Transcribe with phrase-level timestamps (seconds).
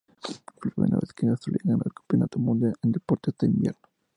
[0.19, 3.87] Fue la primera vez que Australia ganó un Campeonato Mundial en deportes de invierno.